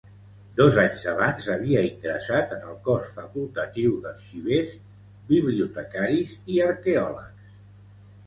Dos 0.59 0.77
anys 0.83 1.01
abans 1.09 1.49
havia 1.55 1.81
ingressat 1.89 2.55
en 2.55 2.63
el 2.71 2.79
Cos 2.87 3.11
Facultatiu 3.17 3.93
d'Arxivers, 4.05 4.71
Bibliotecaris 5.33 6.31
i 6.55 6.59
Arqueòlegs. 6.71 7.55